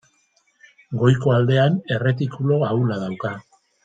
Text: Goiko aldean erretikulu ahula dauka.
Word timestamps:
Goiko 1.01 1.33
aldean 1.35 1.77
erretikulu 1.97 2.57
ahula 2.73 2.97
dauka. 3.07 3.35